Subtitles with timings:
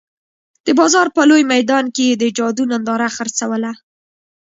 [0.65, 3.71] د بازار په لوی میدان کې یې د جادو ننداره خرڅوله.